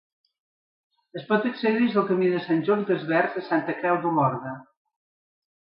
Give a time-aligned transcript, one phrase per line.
[1.21, 4.59] Es pot accedir des del camí de Sant Just Desvern a Santa Creu d'Olorda.